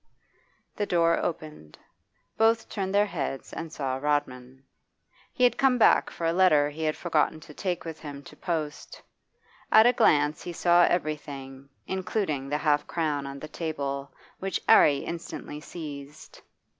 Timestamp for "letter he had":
6.33-6.97